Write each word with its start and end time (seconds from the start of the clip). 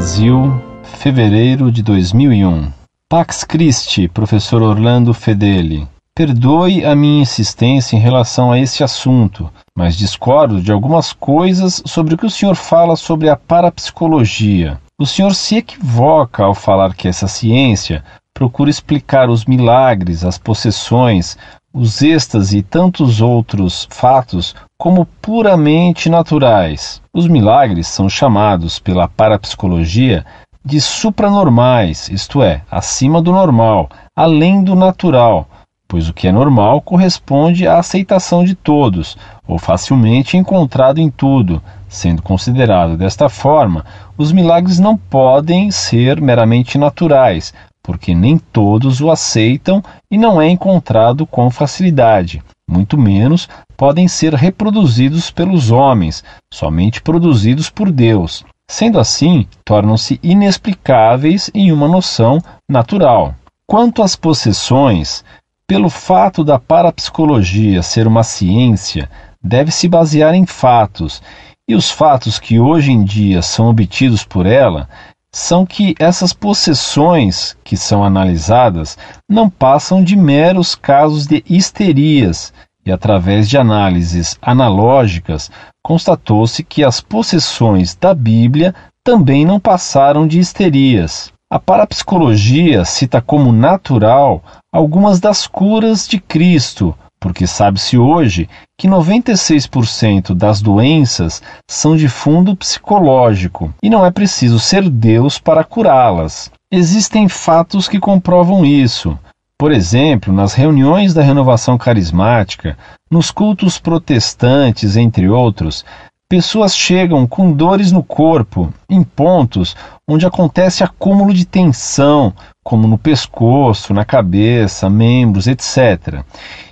Brasil, 0.00 0.62
fevereiro 0.82 1.70
de 1.70 1.82
2001. 1.82 2.72
Pax 3.06 3.44
Christi, 3.44 4.08
professor 4.08 4.62
Orlando 4.62 5.12
Fedeli. 5.12 5.86
Perdoe 6.14 6.86
a 6.86 6.96
minha 6.96 7.20
insistência 7.20 7.98
em 7.98 8.00
relação 8.00 8.50
a 8.50 8.58
este 8.58 8.82
assunto, 8.82 9.52
mas 9.76 9.98
discordo 9.98 10.62
de 10.62 10.72
algumas 10.72 11.12
coisas 11.12 11.82
sobre 11.84 12.14
o 12.14 12.16
que 12.16 12.24
o 12.24 12.30
senhor 12.30 12.54
fala 12.54 12.96
sobre 12.96 13.28
a 13.28 13.36
parapsicologia. 13.36 14.80
O 14.98 15.04
senhor 15.04 15.34
se 15.34 15.56
equivoca 15.56 16.44
ao 16.44 16.54
falar 16.54 16.94
que 16.94 17.06
essa 17.06 17.28
ciência 17.28 18.02
procura 18.32 18.70
explicar 18.70 19.28
os 19.28 19.44
milagres, 19.44 20.24
as 20.24 20.38
possessões, 20.38 21.36
os 21.72 22.02
êxtases 22.02 22.52
e 22.52 22.62
tantos 22.62 23.20
outros 23.20 23.86
fatos 23.90 24.54
como 24.76 25.06
puramente 25.22 26.10
naturais. 26.10 27.00
Os 27.12 27.28
milagres 27.28 27.86
são 27.86 28.08
chamados 28.08 28.78
pela 28.78 29.06
parapsicologia 29.06 30.24
de 30.64 30.80
supranormais, 30.80 32.08
isto 32.08 32.42
é, 32.42 32.62
acima 32.70 33.22
do 33.22 33.32
normal, 33.32 33.88
além 34.16 34.62
do 34.62 34.74
natural, 34.74 35.48
pois 35.86 36.08
o 36.08 36.12
que 36.12 36.28
é 36.28 36.32
normal 36.32 36.80
corresponde 36.80 37.66
à 37.66 37.78
aceitação 37.78 38.44
de 38.44 38.54
todos, 38.54 39.16
ou 39.46 39.58
facilmente 39.58 40.36
encontrado 40.36 40.98
em 40.98 41.10
tudo. 41.10 41.62
Sendo 41.88 42.22
considerado 42.22 42.96
desta 42.96 43.28
forma, 43.28 43.84
os 44.16 44.32
milagres 44.32 44.78
não 44.78 44.96
podem 44.96 45.70
ser 45.70 46.20
meramente 46.20 46.78
naturais, 46.78 47.52
porque 47.82 48.14
nem 48.14 48.38
todos 48.38 49.00
o 49.00 49.10
aceitam 49.10 49.82
e 50.10 50.18
não 50.18 50.40
é 50.40 50.48
encontrado 50.48 51.26
com 51.26 51.50
facilidade. 51.50 52.42
Muito 52.68 52.96
menos 52.96 53.48
podem 53.76 54.06
ser 54.06 54.34
reproduzidos 54.34 55.30
pelos 55.30 55.70
homens, 55.70 56.22
somente 56.52 57.02
produzidos 57.02 57.68
por 57.68 57.90
Deus. 57.90 58.44
Sendo 58.70 59.00
assim, 59.00 59.46
tornam-se 59.64 60.20
inexplicáveis 60.22 61.50
em 61.52 61.72
uma 61.72 61.88
noção 61.88 62.40
natural. 62.68 63.34
Quanto 63.66 64.02
às 64.02 64.14
possessões, 64.14 65.24
pelo 65.66 65.90
fato 65.90 66.44
da 66.44 66.58
parapsicologia 66.58 67.82
ser 67.82 68.06
uma 68.06 68.22
ciência, 68.22 69.10
deve 69.42 69.72
se 69.72 69.88
basear 69.88 70.34
em 70.34 70.46
fatos, 70.46 71.20
e 71.68 71.74
os 71.74 71.90
fatos 71.90 72.38
que 72.38 72.60
hoje 72.60 72.92
em 72.92 73.02
dia 73.02 73.42
são 73.42 73.68
obtidos 73.68 74.24
por 74.24 74.46
ela 74.46 74.88
são 75.32 75.64
que 75.64 75.94
essas 75.98 76.32
possessões 76.32 77.56
que 77.62 77.76
são 77.76 78.04
analisadas 78.04 78.98
não 79.28 79.48
passam 79.48 80.02
de 80.02 80.16
meros 80.16 80.74
casos 80.74 81.26
de 81.26 81.44
histerias, 81.48 82.52
e 82.84 82.90
através 82.90 83.48
de 83.48 83.56
análises 83.56 84.36
analógicas 84.42 85.50
constatou-se 85.82 86.64
que 86.64 86.84
as 86.84 87.00
possessões 87.00 87.94
da 87.94 88.12
Bíblia 88.12 88.74
também 89.04 89.44
não 89.44 89.60
passaram 89.60 90.26
de 90.26 90.38
histerias. 90.38 91.32
A 91.52 91.58
parapsicologia 91.58 92.84
cita 92.84 93.20
como 93.20 93.52
natural 93.52 94.42
algumas 94.72 95.18
das 95.20 95.46
curas 95.46 96.06
de 96.06 96.20
Cristo, 96.20 96.94
porque 97.20 97.46
sabe-se 97.46 97.98
hoje 97.98 98.48
que 98.78 98.88
96% 98.88 100.34
das 100.34 100.62
doenças 100.62 101.42
são 101.70 101.94
de 101.94 102.08
fundo 102.08 102.56
psicológico 102.56 103.72
e 103.82 103.90
não 103.90 104.04
é 104.04 104.10
preciso 104.10 104.58
ser 104.58 104.88
Deus 104.88 105.38
para 105.38 105.62
curá-las. 105.62 106.50
Existem 106.72 107.28
fatos 107.28 107.86
que 107.86 108.00
comprovam 108.00 108.64
isso. 108.64 109.18
Por 109.58 109.70
exemplo, 109.70 110.32
nas 110.32 110.54
reuniões 110.54 111.12
da 111.12 111.20
renovação 111.20 111.76
carismática, 111.76 112.78
nos 113.10 113.30
cultos 113.30 113.78
protestantes, 113.78 114.96
entre 114.96 115.28
outros, 115.28 115.84
pessoas 116.30 116.74
chegam 116.74 117.26
com 117.26 117.52
dores 117.52 117.92
no 117.92 118.02
corpo, 118.02 118.72
em 118.88 119.02
pontos 119.02 119.76
onde 120.08 120.24
acontece 120.24 120.82
acúmulo 120.82 121.34
de 121.34 121.44
tensão, 121.44 122.32
como 122.70 122.86
no 122.86 122.96
pescoço, 122.96 123.92
na 123.92 124.04
cabeça, 124.04 124.88
membros, 124.88 125.48
etc. 125.48 126.22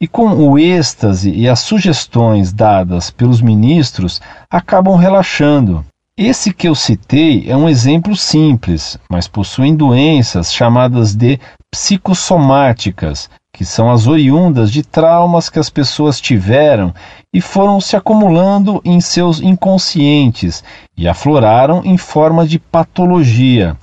E 0.00 0.06
com 0.06 0.28
o 0.28 0.56
êxtase 0.56 1.32
e 1.32 1.48
as 1.48 1.58
sugestões 1.58 2.52
dadas 2.52 3.10
pelos 3.10 3.42
ministros, 3.42 4.20
acabam 4.48 4.94
relaxando. 4.94 5.84
Esse 6.16 6.54
que 6.54 6.68
eu 6.68 6.76
citei 6.76 7.50
é 7.50 7.56
um 7.56 7.68
exemplo 7.68 8.14
simples, 8.14 8.96
mas 9.10 9.26
possuem 9.26 9.74
doenças 9.74 10.52
chamadas 10.52 11.12
de 11.16 11.40
psicossomáticas, 11.72 13.28
que 13.52 13.64
são 13.64 13.90
as 13.90 14.06
oriundas 14.06 14.70
de 14.70 14.84
traumas 14.84 15.50
que 15.50 15.58
as 15.58 15.68
pessoas 15.68 16.20
tiveram 16.20 16.94
e 17.34 17.40
foram 17.40 17.80
se 17.80 17.96
acumulando 17.96 18.80
em 18.84 19.00
seus 19.00 19.40
inconscientes 19.40 20.62
e 20.96 21.08
afloraram 21.08 21.82
em 21.84 21.96
forma 21.96 22.46
de 22.46 22.60
patologia, 22.60 23.76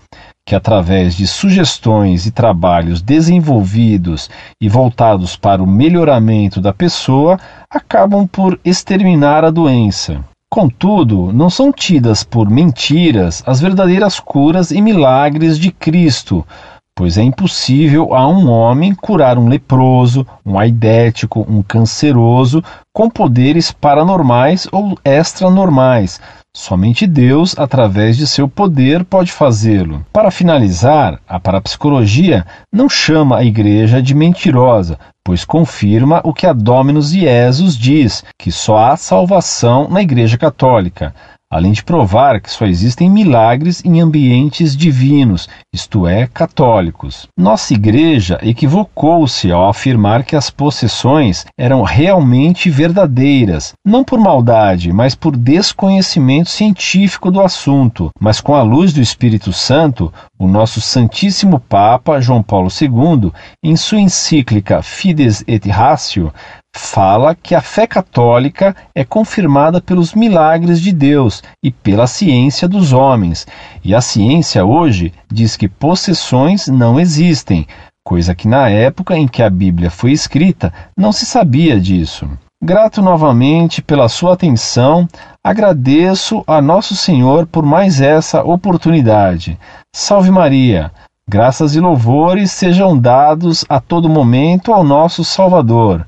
que 0.47 0.55
através 0.55 1.13
de 1.13 1.27
sugestões 1.27 2.25
e 2.25 2.31
trabalhos 2.31 3.01
desenvolvidos 3.01 4.29
e 4.61 4.69
voltados 4.69 5.35
para 5.35 5.61
o 5.61 5.67
melhoramento 5.67 6.61
da 6.61 6.71
pessoa 6.71 7.37
acabam 7.69 8.25
por 8.25 8.57
exterminar 8.63 9.43
a 9.43 9.51
doença. 9.51 10.23
Contudo, 10.49 11.33
não 11.33 11.49
são 11.49 11.73
tidas 11.73 12.23
por 12.23 12.49
mentiras 12.49 13.43
as 13.45 13.59
verdadeiras 13.59 14.21
curas 14.21 14.71
e 14.71 14.81
milagres 14.81 15.59
de 15.59 15.69
Cristo, 15.69 16.47
pois 16.95 17.17
é 17.17 17.23
impossível 17.23 18.15
a 18.15 18.25
um 18.25 18.49
homem 18.49 18.95
curar 18.95 19.37
um 19.37 19.49
leproso, 19.49 20.25
um 20.45 20.57
aidético, 20.57 21.45
um 21.49 21.61
canceroso 21.61 22.63
com 22.93 23.09
poderes 23.09 23.69
paranormais 23.69 24.65
ou 24.71 24.97
extranormais. 25.03 26.21
Somente 26.57 27.05
Deus, 27.05 27.53
através 27.55 28.17
de 28.17 28.25
seu 28.25 28.49
poder, 28.49 29.05
pode 29.05 29.31
fazê-lo. 29.31 30.03
Para 30.11 30.31
finalizar, 30.31 31.19
a 31.27 31.39
parapsicologia 31.39 32.47
não 32.73 32.89
chama 32.89 33.37
a 33.37 33.43
igreja 33.43 34.01
de 34.01 34.15
mentirosa, 34.15 34.97
pois 35.23 35.45
confirma 35.45 36.19
o 36.23 36.33
que 36.33 36.47
a 36.47 36.53
Dominus 36.53 37.11
Jesus 37.11 37.77
diz, 37.77 38.23
que 38.39 38.51
só 38.51 38.79
há 38.79 38.97
salvação 38.97 39.87
na 39.87 40.01
Igreja 40.01 40.35
Católica 40.35 41.13
além 41.51 41.71
de 41.71 41.83
provar 41.83 42.41
que 42.41 42.51
só 42.51 42.65
existem 42.65 43.09
milagres 43.09 43.83
em 43.85 44.01
ambientes 44.01 44.75
divinos, 44.75 45.47
isto 45.73 46.05
é, 46.05 46.27
católicos. 46.27 47.27
Nossa 47.37 47.73
Igreja 47.73 48.37
equivocou-se 48.41 49.51
ao 49.51 49.69
afirmar 49.69 50.23
que 50.23 50.35
as 50.35 50.49
possessões 50.49 51.45
eram 51.57 51.81
realmente 51.83 52.69
verdadeiras, 52.69 53.73
não 53.85 54.03
por 54.03 54.19
maldade, 54.19 54.91
mas 54.91 55.15
por 55.15 55.37
desconhecimento 55.37 56.49
científico 56.49 57.31
do 57.31 57.41
assunto. 57.41 58.09
Mas 58.19 58.41
com 58.41 58.53
a 58.53 58.61
luz 58.61 58.91
do 58.91 59.01
Espírito 59.01 59.53
Santo, 59.53 60.11
o 60.37 60.47
nosso 60.47 60.81
Santíssimo 60.81 61.59
Papa 61.59 62.19
João 62.19 62.43
Paulo 62.43 62.69
II, 62.69 63.31
em 63.63 63.75
sua 63.75 63.99
encíclica 63.99 64.81
Fides 64.81 65.43
et 65.47 65.65
Ratio, 65.69 66.31
fala 66.75 67.35
que 67.35 67.55
a 67.55 67.61
fé 67.61 67.87
católica 67.87 68.75
é 68.95 69.03
confirmada 69.03 69.81
pelos 69.81 70.13
milagres 70.13 70.81
de 70.81 70.91
Deus 70.91 71.43
e 71.63 71.71
pela 71.71 72.07
ciência 72.07 72.67
dos 72.67 72.93
homens. 72.93 73.47
E 73.83 73.93
a 73.93 74.01
ciência 74.01 74.65
hoje 74.65 75.13
diz 75.31 75.55
que 75.55 75.67
possessões 75.67 76.67
não 76.67 76.99
existem, 76.99 77.67
coisa 78.05 78.33
que 78.33 78.47
na 78.47 78.69
época 78.69 79.17
em 79.17 79.27
que 79.27 79.43
a 79.43 79.49
Bíblia 79.49 79.91
foi 79.91 80.11
escrita 80.11 80.73
não 80.97 81.11
se 81.11 81.25
sabia 81.25 81.79
disso. 81.79 82.29
Grato 82.63 83.01
novamente 83.01 83.81
pela 83.81 84.09
sua 84.09 84.33
atenção, 84.33 85.07
agradeço 85.43 86.43
a 86.47 86.59
Nosso 86.61 86.95
Senhor 86.95 87.45
por 87.45 87.63
mais 87.63 88.01
essa 88.01 88.43
oportunidade. 88.43 89.59
Salve 89.95 90.31
Maria! 90.31 90.91
Graças 91.29 91.75
e 91.75 91.81
louvores 91.81 92.51
sejam 92.51 92.97
dados 92.97 93.65
a 93.67 93.81
todo 93.81 94.07
momento 94.07 94.73
ao 94.73 94.81
nosso 94.81 95.25
Salvador. 95.25 96.07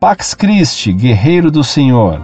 Pax 0.00 0.32
Christi, 0.32 0.94
guerreiro 0.94 1.50
do 1.50 1.62
Senhor. 1.62 2.22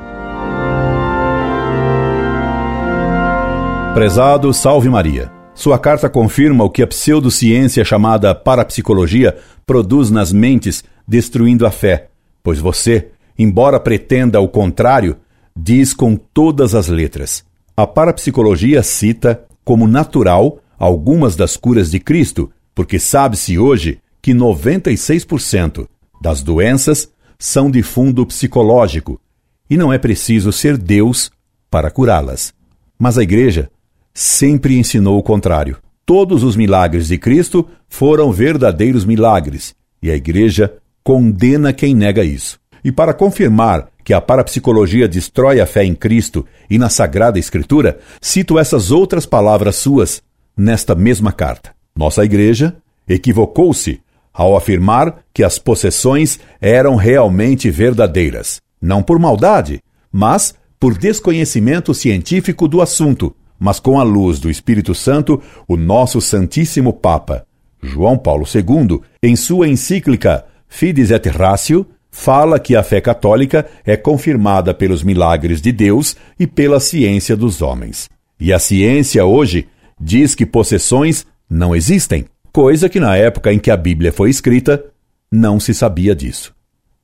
Prezado 3.93 4.50
Salve 4.55 4.88
Maria. 4.88 5.31
Sua 5.55 5.78
carta 5.78 6.08
confirma 6.08 6.64
o 6.64 6.70
que 6.70 6.82
a 6.82 6.87
pseudociência 6.87 7.84
chamada 7.84 8.34
parapsicologia 8.34 9.37
produz 9.67 10.11
nas 10.11 10.32
mentes, 10.32 10.82
destruindo 11.06 11.67
a 11.67 11.70
fé, 11.70 12.08
pois 12.43 12.58
você, 12.58 13.08
embora 13.38 13.78
pretenda 13.78 14.40
o 14.40 14.49
contrário, 14.49 15.19
diz 15.55 15.93
com 15.93 16.17
todas 16.17 16.75
as 16.75 16.88
letras. 16.88 17.44
A 17.76 17.87
parapsicologia 17.87 18.82
cita 18.82 19.44
como 19.62 19.87
natural 19.87 20.61
algumas 20.78 21.37
das 21.37 21.58
curas 21.58 21.90
de 21.90 22.00
Cristo, 22.00 22.50
porque 22.75 22.99
sabe-se 22.99 23.58
hoje 23.58 23.99
que 24.23 24.32
96% 24.32 25.87
das 26.23 26.43
doenças 26.43 27.14
são 27.38 27.71
de 27.71 27.83
fundo 27.83 28.25
psicológico 28.27 29.21
e 29.69 29.77
não 29.77 29.93
é 29.93 29.99
preciso 29.99 30.53
ser 30.53 30.77
Deus 30.77 31.31
para 31.71 31.91
curá-las. 31.91 32.55
Mas 32.99 33.19
a 33.19 33.23
Igreja 33.23 33.71
sempre 34.15 34.79
ensinou 34.79 35.19
o 35.19 35.23
contrário. 35.23 35.77
Todos 36.05 36.43
os 36.43 36.56
milagres 36.56 37.09
de 37.09 37.19
Cristo 37.19 37.69
foram 37.88 38.33
verdadeiros 38.33 39.05
milagres 39.05 39.75
e 40.03 40.11
a 40.11 40.17
Igreja 40.17 40.75
condena 41.03 41.73
quem 41.73 41.94
nega 41.94 42.25
isso. 42.25 42.59
E 42.83 42.93
para 42.93 43.12
confirmar 43.12 43.88
que 44.05 44.15
a 44.15 44.21
parapsicologia 44.21 45.09
destrói 45.09 45.61
a 45.61 45.67
fé 45.67 45.85
em 45.85 45.94
Cristo 45.94 46.47
e 46.71 46.79
na 46.79 46.88
Sagrada 46.88 47.41
Escritura, 47.41 47.99
cito 48.21 48.56
essas 48.56 48.93
outras 48.93 49.27
palavras 49.27 49.77
suas 49.77 50.23
nesta 50.56 50.94
mesma 50.94 51.33
carta. 51.33 51.75
Nossa 51.97 52.25
igreja 52.25 52.77
equivocou-se 53.09 54.00
ao 54.37 54.55
afirmar 54.55 55.25
que 55.33 55.43
as 55.43 55.59
possessões 55.59 56.38
eram 56.61 56.94
realmente 56.94 57.71
verdadeiras, 57.71 58.61
não 58.81 59.03
por 59.03 59.19
maldade, 59.19 59.83
mas 60.12 60.55
por 60.79 60.97
desconhecimento 60.97 61.94
científico 61.94 62.69
do 62.69 62.83
assunto, 62.83 63.35
mas 63.59 63.81
com 63.81 63.99
a 63.99 64.03
luz 64.03 64.38
do 64.38 64.50
Espírito 64.50 64.94
Santo, 64.94 65.43
o 65.67 65.75
nosso 65.75 66.21
Santíssimo 66.21 66.93
Papa, 66.93 67.47
João 67.83 68.19
Paulo 68.19 68.44
II, 68.44 69.00
em 69.23 69.35
sua 69.35 69.69
encíclica 69.69 70.44
Fides 70.69 71.11
et 71.11 71.27
Ratio, 71.31 71.87
fala 72.11 72.59
que 72.59 72.77
a 72.77 72.83
fé 72.83 73.00
católica 73.00 73.67
é 73.87 73.97
confirmada 73.97 74.75
pelos 74.75 75.03
milagres 75.03 75.62
de 75.62 75.73
Deus 75.73 76.15
e 76.38 76.47
pela 76.47 76.79
ciência 76.79 77.35
dos 77.35 77.62
homens. 77.62 78.09
E 78.38 78.53
a 78.53 78.59
ciência 78.59 79.25
hoje 79.25 79.67
diz 79.99 80.35
que 80.35 80.44
possessões 80.44 81.27
não 81.49 81.75
existem, 81.75 82.27
coisa 82.56 82.88
que 82.88 82.99
na 82.99 83.14
época 83.14 83.53
em 83.53 83.58
que 83.58 83.70
a 83.70 83.76
Bíblia 83.76 84.11
foi 84.11 84.31
escrita 84.31 84.82
não 85.31 85.61
se 85.61 85.75
sabia 85.75 86.17
disso. 86.17 86.55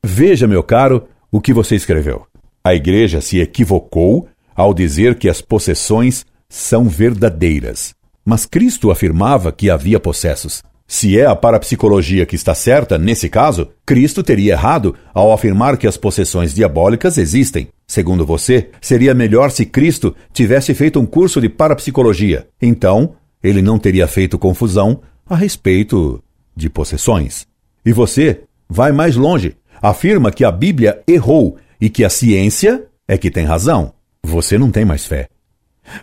Veja, 0.03 0.47
meu 0.47 0.63
caro, 0.63 1.07
o 1.31 1.43
que 1.43 1.53
você 1.53 1.77
escreveu. 1.77 2.23
A 2.65 2.75
igreja 2.75 3.21
se 3.21 3.39
equivocou 3.39 4.27
ao 4.57 4.73
dizer 4.73 5.17
que 5.17 5.29
as 5.29 5.43
possessões 5.43 6.25
são 6.49 6.89
verdadeiras. 6.89 7.95
Mas 8.25 8.47
Cristo 8.47 8.91
afirmava 8.91 9.53
que 9.53 9.69
havia 9.69 10.01
possessos. 10.01 10.63
Se 10.87 11.21
é 11.21 11.27
a 11.27 11.37
parapsicologia 11.37 12.25
que 12.25 12.35
está 12.35 12.55
certa, 12.55 12.97
nesse 12.97 13.29
caso, 13.29 13.69
Cristo 13.85 14.23
teria 14.23 14.55
errado 14.55 14.95
ao 15.13 15.35
afirmar 15.35 15.77
que 15.77 15.87
as 15.87 15.99
possessões 15.99 16.55
diabólicas 16.55 17.19
existem. 17.19 17.69
Segundo 17.87 18.25
você, 18.25 18.71
seria 18.81 19.13
melhor 19.13 19.51
se 19.51 19.67
Cristo 19.67 20.17
tivesse 20.33 20.73
feito 20.73 20.99
um 20.99 21.05
curso 21.05 21.43
de 21.43 21.51
parapsicologia. 21.51 22.47
Então, 22.59 23.17
ele 23.43 23.61
não 23.61 23.79
teria 23.79 24.07
feito 24.07 24.39
confusão 24.39 25.03
a 25.33 25.37
respeito 25.37 26.23
de 26.55 26.69
possessões. 26.69 27.47
E 27.85 27.93
você 27.93 28.45
vai 28.69 28.93
mais 28.93 29.17
longe. 29.17 29.57
Afirma 29.81 30.31
que 30.31 30.45
a 30.45 30.53
Bíblia 30.53 31.03
errou 31.07 31.57
e 31.81 31.91
que 31.91 32.05
a 32.05 32.11
ciência 32.11 32.87
é 33.09 33.19
que 33.19 33.31
tem 33.31 33.45
razão. 33.45 33.95
Você 34.23 34.57
não 34.57 34.71
tem 34.71 34.85
mais 34.85 35.05
fé. 35.05 35.29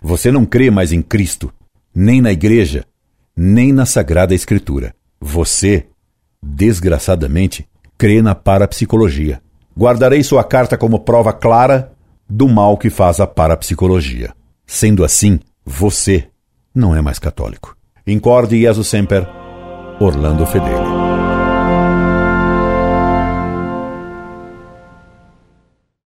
Você 0.02 0.30
não 0.30 0.44
crê 0.44 0.70
mais 0.70 0.92
em 0.92 1.00
Cristo, 1.00 1.52
nem 1.94 2.20
na 2.20 2.30
igreja, 2.30 2.84
nem 3.34 3.72
na 3.72 3.86
Sagrada 3.86 4.34
Escritura. 4.34 4.94
Você, 5.18 5.86
desgraçadamente, 6.42 7.66
crê 7.96 8.20
na 8.20 8.34
parapsicologia. 8.34 9.40
Guardarei 9.76 10.22
sua 10.22 10.44
carta 10.44 10.76
como 10.76 11.00
prova 11.00 11.32
clara 11.32 11.92
do 12.28 12.48
mal 12.48 12.76
que 12.76 12.90
faz 12.90 13.20
a 13.20 13.26
parapsicologia. 13.26 14.34
Sendo 14.66 15.02
assim, 15.02 15.40
você 15.64 16.28
não 16.74 16.94
é 16.94 17.00
mais 17.00 17.18
católico. 17.18 17.76
Incorde 18.10 18.58
Jesus 18.58 18.88
Semper, 18.88 19.28
Orlando 20.00 20.44
Fedeli. 20.44 20.89